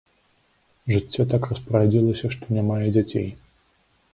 Жыццё 0.93 1.21
так 1.33 1.45
распарадзілася, 1.51 2.25
што 2.37 2.43
не 2.59 2.63
мае 2.71 2.81
дзяцей. 2.97 3.29